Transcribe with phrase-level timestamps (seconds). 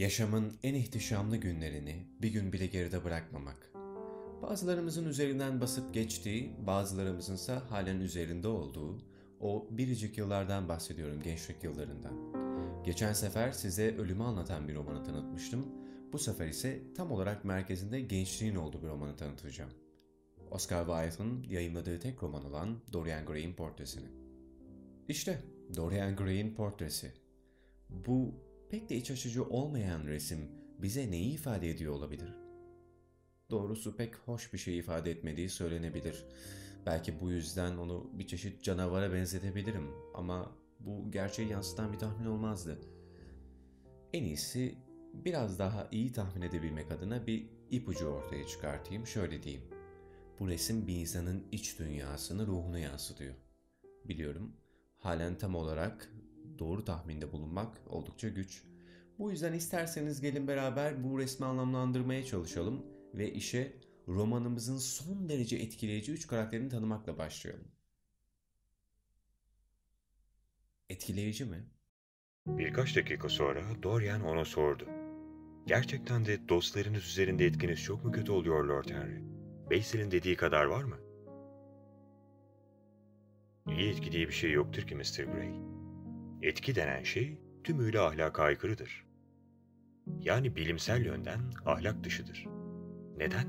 [0.00, 3.72] Yaşamın en ihtişamlı günlerini bir gün bile geride bırakmamak.
[4.42, 8.98] Bazılarımızın üzerinden basıp geçtiği, bazılarımızınsa halen üzerinde olduğu
[9.40, 12.12] o biricik yıllardan bahsediyorum gençlik yıllarından.
[12.84, 15.66] Geçen sefer size ölümü anlatan bir romanı tanıtmıştım.
[16.12, 19.70] Bu sefer ise tam olarak merkezinde gençliğin olduğu bir romanı tanıtacağım.
[20.50, 24.08] Oscar Wilde'ın yayınladığı tek roman olan Dorian Gray'in portresini.
[25.08, 25.42] İşte
[25.76, 27.12] Dorian Gray'in portresi.
[27.90, 30.48] Bu pek de iç açıcı olmayan resim
[30.78, 32.34] bize neyi ifade ediyor olabilir?
[33.50, 36.24] Doğrusu pek hoş bir şey ifade etmediği söylenebilir.
[36.86, 42.78] Belki bu yüzden onu bir çeşit canavara benzetebilirim ama bu gerçeği yansıtan bir tahmin olmazdı.
[44.12, 44.74] En iyisi
[45.14, 49.06] biraz daha iyi tahmin edebilmek adına bir ipucu ortaya çıkartayım.
[49.06, 49.64] Şöyle diyeyim.
[50.40, 53.34] Bu resim bir insanın iç dünyasını, ruhunu yansıtıyor.
[54.04, 54.56] Biliyorum,
[54.98, 56.12] halen tam olarak
[56.60, 58.62] doğru tahminde bulunmak oldukça güç.
[59.18, 63.72] Bu yüzden isterseniz gelin beraber bu resmi anlamlandırmaya çalışalım ve işe
[64.08, 67.68] romanımızın son derece etkileyici üç karakterini tanımakla başlayalım.
[70.88, 71.64] Etkileyici mi?
[72.46, 74.88] Birkaç dakika sonra Dorian ona sordu.
[75.66, 79.22] Gerçekten de dostlarınız üzerinde etkiniz çok mu kötü oluyor Lord Henry?
[79.70, 80.96] Basil'in dediği kadar var mı?
[83.66, 85.24] İyi etki diye bir şey yoktur ki Mr.
[85.24, 85.79] Gray.
[86.42, 89.06] Etki denen şey tümüyle ahlaka aykırıdır.
[90.20, 92.46] Yani bilimsel yönden ahlak dışıdır.
[93.16, 93.46] Neden?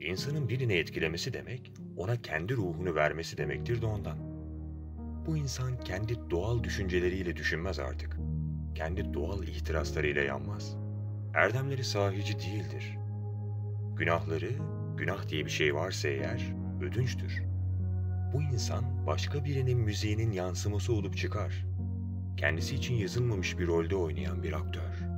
[0.00, 4.18] İnsanın birini etkilemesi demek, ona kendi ruhunu vermesi demektir de ondan.
[5.26, 8.16] Bu insan kendi doğal düşünceleriyle düşünmez artık.
[8.74, 10.76] Kendi doğal ihtiraslarıyla yanmaz.
[11.34, 12.98] Erdemleri sahici değildir.
[13.96, 14.50] Günahları,
[14.96, 17.51] günah diye bir şey varsa eğer, ödünçtür.
[18.32, 21.66] Bu insan başka birinin müziğinin yansıması olup çıkar.
[22.36, 25.12] Kendisi için yazılmamış bir rolde oynayan bir aktör.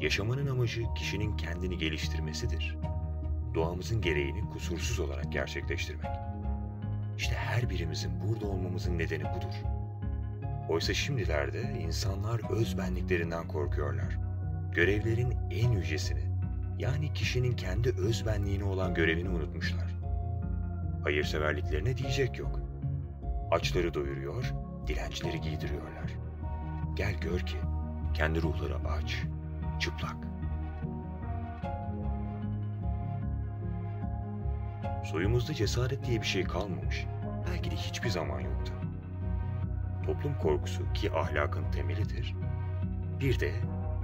[0.00, 2.76] Yaşamanın amacı kişinin kendini geliştirmesidir.
[3.54, 6.10] Doğamızın gereğini kusursuz olarak gerçekleştirmek.
[7.18, 9.54] İşte her birimizin burada olmamızın nedeni budur.
[10.68, 14.18] Oysa şimdilerde insanlar öz benliklerinden korkuyorlar.
[14.74, 16.22] Görevlerin en yücesini,
[16.78, 19.96] yani kişinin kendi öz benliğine olan görevini unutmuşlar.
[21.02, 22.60] Hayırseverliklerine diyecek yok.
[23.50, 24.52] Açları doyuruyor,
[24.86, 26.12] dilencileri giydiriyorlar.
[26.96, 27.56] Gel gör ki
[28.14, 29.22] kendi ruhları aç,
[29.80, 30.16] çıplak.
[35.04, 37.06] Soyumuzda cesaret diye bir şey kalmamış.
[37.50, 38.72] Belki de hiçbir zaman yoktu.
[40.06, 42.34] Toplum korkusu ki ahlakın temelidir.
[43.20, 43.52] Bir de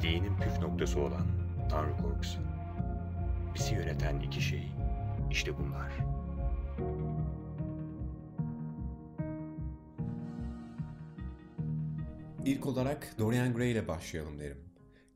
[0.02, 1.26] dinin püf noktası olan
[1.70, 2.51] Tanrı korkusu.
[3.54, 4.72] Bizi yöneten iki şey
[5.30, 5.92] işte bunlar.
[12.44, 14.58] İlk olarak Dorian Gray ile başlayalım derim.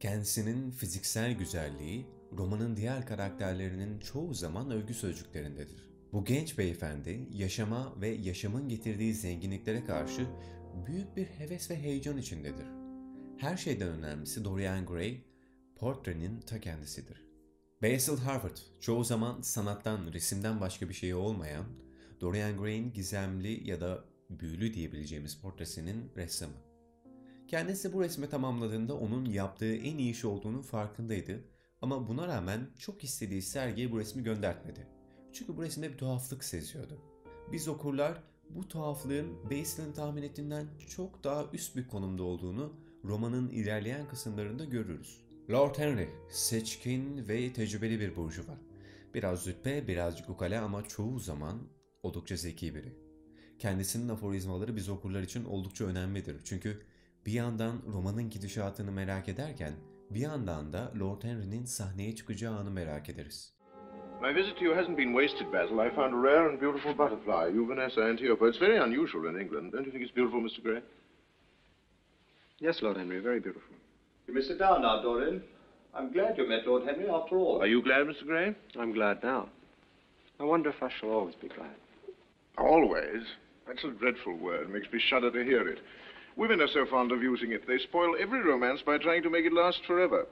[0.01, 2.07] Kendisinin fiziksel güzelliği
[2.39, 5.91] romanın diğer karakterlerinin çoğu zaman övgü sözcüklerindedir.
[6.13, 10.27] Bu genç beyefendi yaşama ve yaşamın getirdiği zenginliklere karşı
[10.87, 12.67] büyük bir heves ve heyecan içindedir.
[13.39, 15.21] Her şeyden önemlisi Dorian Gray,
[15.77, 17.26] portrenin ta kendisidir.
[17.83, 21.65] Basil Harvard, çoğu zaman sanattan, resimden başka bir şey olmayan,
[22.21, 26.53] Dorian Gray'in gizemli ya da büyülü diyebileceğimiz portresinin ressamı.
[27.49, 31.45] Kendisi bu resmi tamamladığında onun yaptığı en iyi iş olduğunu farkındaydı
[31.83, 34.87] ama buna rağmen çok istediği sergiye bu resmi göndertmedi.
[35.33, 36.99] Çünkü bu resimde bir tuhaflık seziyordu.
[37.53, 42.73] Biz okurlar bu tuhaflığın Basil'in tahmin ettiğinden çok daha üst bir konumda olduğunu
[43.05, 45.26] romanın ilerleyen kısımlarında görürüz.
[45.51, 48.53] Lord Henry, seçkin ve tecrübeli bir burjuva.
[49.15, 51.59] Biraz züppe, birazcık ukala ama çoğu zaman
[52.03, 52.93] oldukça zeki biri.
[53.59, 56.37] Kendisinin aforizmaları biz okurlar için oldukça önemlidir.
[56.45, 56.81] Çünkü
[57.27, 59.73] bir yandan romanın gidişatını merak ederken
[60.11, 63.53] bir yandan da Lord Henry'nin sahneye çıkacağı anı merak ederiz.
[64.23, 65.87] My visit to you hasn't been wasted, Basil.
[65.87, 68.49] I found a rare and beautiful butterfly, Juvenes antiopa.
[68.49, 69.73] It's very unusual in England.
[69.73, 70.63] Don't you think it's beautiful, Mr.
[70.63, 70.83] Gray?
[72.61, 73.86] Yes, Lord Henry, very beautiful.
[74.27, 75.43] You may sit down now, Dorian.
[75.95, 77.63] I'm glad you met Lord Henry after all.
[77.63, 78.27] Are you glad, Mr.
[78.27, 78.55] Gray?
[78.79, 79.49] I'm glad now.
[80.41, 81.77] I wonder if I shall always be glad.
[82.59, 83.23] Always.
[83.67, 84.69] That's a dreadful word.
[84.71, 85.79] Makes me shudder to hear it.
[86.37, 87.67] Women are so fond of using it.
[87.67, 90.27] They spoil every romance by trying to make it last forever.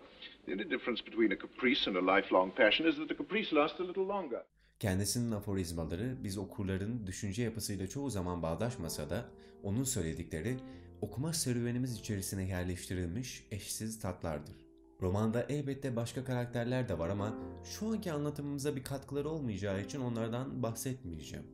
[0.46, 3.80] The only difference between a caprice and a lifelong passion is that the caprice lasts
[3.80, 4.42] a little longer.
[4.80, 9.24] Kendisinin aforizmaları biz okurların düşünce yapısıyla çoğu zaman bağdaşmasa da
[9.62, 10.56] onun söyledikleri
[11.04, 14.56] okuma serüvenimiz içerisine yerleştirilmiş eşsiz tatlardır.
[15.00, 20.62] Romanda elbette başka karakterler de var ama şu anki anlatımımıza bir katkıları olmayacağı için onlardan
[20.62, 21.46] bahsetmeyeceğim.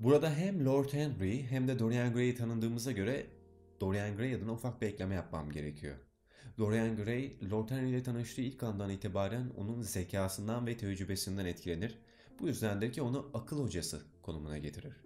[0.00, 3.26] Burada hem Lord Henry hem de Dorian Gray'i tanıdığımıza göre
[3.80, 5.96] Dorian Gray adına ufak bir ekleme yapmam gerekiyor.
[6.58, 11.98] Dorian Gray, Lord Henry ile tanıştığı ilk andan itibaren onun zekasından ve tecrübesinden etkilenir.
[12.40, 14.96] Bu yüzdendir ki onu akıl hocası konumuna getirir.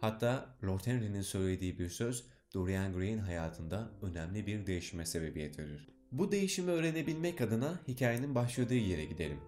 [0.00, 2.24] Hatta Lord Henry'nin söylediği bir söz
[2.54, 5.88] Dorian Gray'in hayatında önemli bir değişime sebebiyet verir.
[6.12, 9.38] Bu değişimi öğrenebilmek adına hikayenin başladığı yere gidelim.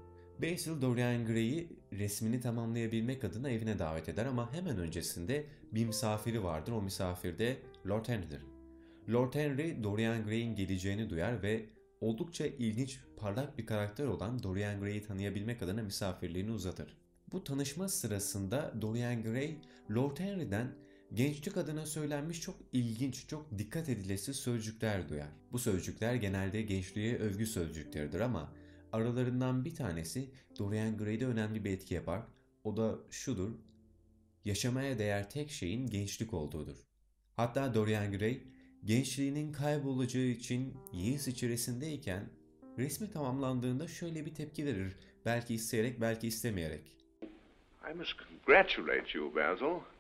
[0.43, 6.73] Basil Dorian Gray'i resmini tamamlayabilmek adına evine davet eder ama hemen öncesinde bir misafiri vardır.
[6.73, 7.57] O misafir de
[7.87, 8.43] Lord Henry'dir.
[9.09, 11.67] Lord Henry Dorian Gray'in geleceğini duyar ve
[12.01, 16.97] oldukça ilginç, parlak bir karakter olan Dorian Gray'i tanıyabilmek adına misafirliğini uzatır.
[17.33, 19.57] Bu tanışma sırasında Dorian Gray,
[19.91, 20.67] Lord Henry'den
[21.15, 25.29] gençlik adına söylenmiş çok ilginç, çok dikkat edilesi sözcükler duyar.
[25.53, 28.53] Bu sözcükler genelde gençliğe övgü sözcükleridir ama
[28.93, 32.23] aralarından bir tanesi Dorian Gray'de önemli bir etki yapar.
[32.65, 33.51] O da şudur,
[34.45, 36.77] yaşamaya değer tek şeyin gençlik olduğudur.
[37.37, 38.43] Hatta Dorian Gray,
[38.85, 42.31] gençliğinin kaybolacağı için yeis içerisindeyken
[42.79, 44.97] resmi tamamlandığında şöyle bir tepki verir.
[45.25, 46.97] Belki isteyerek, belki istemeyerek.
[47.91, 49.92] I must congratulate you, Basil.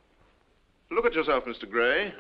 [0.95, 1.69] Look at yourself, Mr.
[1.69, 2.13] Gray.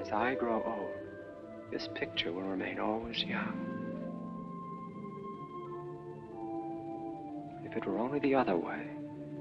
[0.00, 0.90] As I grow old,
[1.70, 3.71] this picture will remain always young.
[7.72, 8.86] If it were only the other way,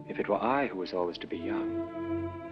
[0.10, 1.90] if it were I who was always to be young,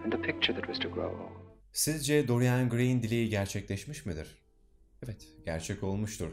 [0.04, 1.40] and the picture that was to grow old.
[1.72, 4.38] Sizce Dorian Gray'in dileği gerçekleşmiş midir?
[5.04, 6.28] Evet, gerçek olmuştur.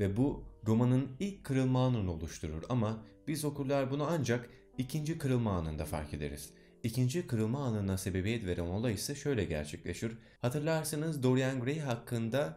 [0.00, 5.84] Ve bu romanın ilk kırılma anını oluşturur ama biz okurlar bunu ancak ikinci kırılma anında
[5.84, 6.50] fark ederiz.
[6.82, 10.12] İkinci kırılma anına sebebiyet veren olay ise şöyle gerçekleşir.
[10.42, 12.56] Hatırlarsınız Dorian Gray hakkında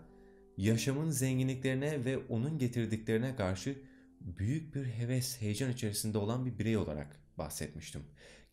[0.58, 3.91] yaşamın zenginliklerine ve onun getirdiklerine karşı
[4.26, 8.02] büyük bir heves, heyecan içerisinde olan bir birey olarak bahsetmiştim.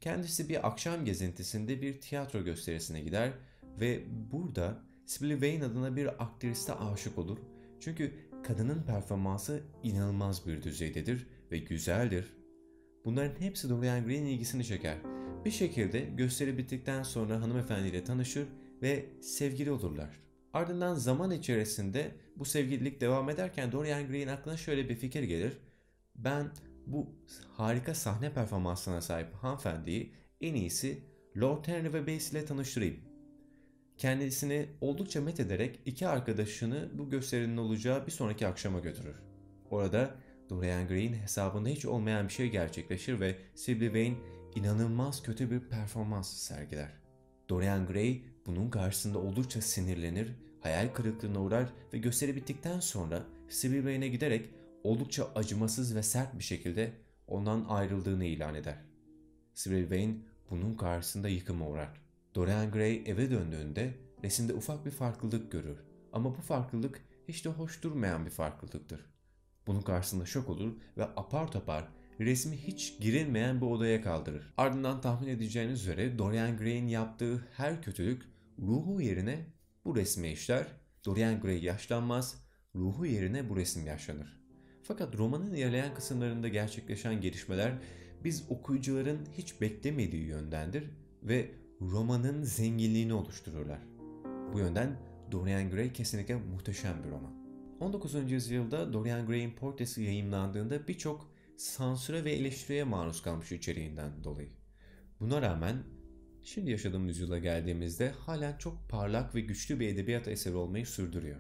[0.00, 3.32] Kendisi bir akşam gezintisinde bir tiyatro gösterisine gider
[3.80, 7.38] ve burada Sibyl Vane adına bir aktriste aşık olur.
[7.80, 8.12] Çünkü
[8.44, 12.36] kadının performansı inanılmaz bir düzeydedir ve güzeldir.
[13.04, 14.98] Bunların hepsi Dorian Gray'in ilgisini çeker.
[15.44, 18.48] Bir şekilde gösteri bittikten sonra hanımefendiyle tanışır
[18.82, 20.27] ve sevgili olurlar.
[20.58, 25.52] Ardından zaman içerisinde bu sevgililik devam ederken Dorian Gray'in aklına şöyle bir fikir gelir.
[26.14, 26.50] Ben
[26.86, 27.06] bu
[27.52, 31.02] harika sahne performansına sahip hanımefendiyi en iyisi
[31.36, 32.96] Lord Henry ve Basil ile tanıştırayım.
[33.98, 39.16] Kendisini oldukça met ederek iki arkadaşını bu gösterinin olacağı bir sonraki akşama götürür.
[39.70, 40.14] Orada
[40.50, 44.16] Dorian Gray'in hesabında hiç olmayan bir şey gerçekleşir ve Sibyl Vane
[44.54, 46.90] inanılmaz kötü bir performans sergiler.
[47.48, 54.08] Dorian Gray bunun karşısında oldukça sinirlenir, hayal kırıklığına uğrar ve gösteri bittikten sonra Sibyl Vane'e
[54.08, 54.50] giderek
[54.84, 56.92] oldukça acımasız ve sert bir şekilde
[57.26, 58.76] ondan ayrıldığını ilan eder.
[59.54, 60.14] Sibyl Vane
[60.50, 61.88] bunun karşısında yıkıma uğrar.
[62.34, 63.94] Dorian Gray eve döndüğünde
[64.24, 65.78] resimde ufak bir farklılık görür.
[66.12, 69.06] Ama bu farklılık hiç de hoş durmayan bir farklılıktır.
[69.66, 71.88] Bunun karşısında şok olur ve apar topar
[72.20, 74.52] resmi hiç girilmeyen bir odaya kaldırır.
[74.56, 78.22] Ardından tahmin edeceğiniz üzere Dorian Gray'in yaptığı her kötülük
[78.58, 79.46] ruhu yerine
[79.84, 80.66] bu resme işler.
[81.04, 82.44] Dorian Gray yaşlanmaz,
[82.74, 84.40] ruhu yerine bu resim yaşlanır.
[84.82, 87.72] Fakat romanın ilerleyen kısımlarında gerçekleşen gelişmeler
[88.24, 90.84] biz okuyucuların hiç beklemediği yöndendir
[91.22, 93.80] ve romanın zenginliğini oluştururlar.
[94.52, 94.96] Bu yönden
[95.32, 97.38] Dorian Gray kesinlikle muhteşem bir roman.
[97.80, 98.30] 19.
[98.30, 104.48] yüzyılda Dorian Gray'in portresi yayınlandığında birçok sansüre ve eleştiriye maruz kalmış içeriğinden dolayı.
[105.20, 105.76] Buna rağmen
[106.44, 111.36] şimdi yaşadığımız yüzyıla geldiğimizde halen çok parlak ve güçlü bir edebiyat eseri olmayı sürdürüyor.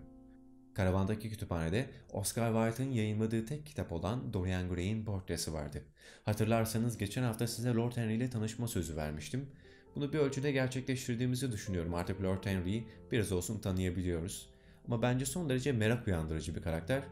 [0.74, 5.82] Karavandaki kütüphanede Oscar Wilde'ın yayınladığı tek kitap olan Dorian Gray'in portresi vardı.
[6.24, 9.48] Hatırlarsanız geçen hafta size Lord Henry ile tanışma sözü vermiştim.
[9.94, 11.94] Bunu bir ölçüde gerçekleştirdiğimizi düşünüyorum.
[11.94, 14.50] Artık Lord Henry'i biraz olsun tanıyabiliyoruz.
[14.86, 17.02] Ama bence son derece merak uyandırıcı bir karakter.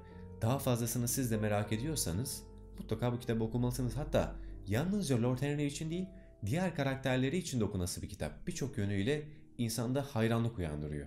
[0.43, 2.43] Daha fazlasını siz de merak ediyorsanız
[2.79, 3.97] mutlaka bu kitabı okumalısınız.
[3.97, 4.35] Hatta
[4.69, 6.07] yalnızca Lord Henry için değil,
[6.47, 8.47] diğer karakterleri için de okunası bir kitap.
[8.47, 11.07] Birçok yönüyle insanda hayranlık uyandırıyor.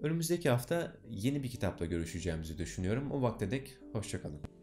[0.00, 3.10] Önümüzdeki hafta yeni bir kitapla görüşeceğimizi düşünüyorum.
[3.10, 4.57] O vakte dek hoşçakalın.